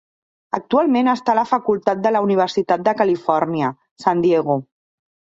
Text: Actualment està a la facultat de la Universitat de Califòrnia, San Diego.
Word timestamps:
Actualment 0.57 1.09
està 1.11 1.33
a 1.33 1.37
la 1.39 1.43
facultat 1.49 2.01
de 2.05 2.11
la 2.15 2.21
Universitat 2.27 2.85
de 2.87 2.93
Califòrnia, 3.01 3.69
San 4.05 4.23
Diego. 4.25 4.57